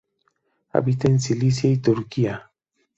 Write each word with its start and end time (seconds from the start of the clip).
Habita 0.73 1.07
en 1.09 1.19
Sicilia 1.19 1.71
y 1.73 1.77
Turquía. 1.77 2.49